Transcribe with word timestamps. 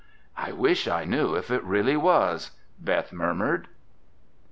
"I 0.35 0.51
wish 0.51 0.87
I 0.87 1.03
knew 1.05 1.35
if 1.35 1.51
it 1.51 1.63
really 1.63 1.95
was," 1.95 2.49
Beth 2.79 3.13
murmured. 3.13 3.67